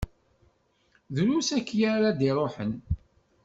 [1.15, 2.71] Drus akya ara d-iṛuḥen.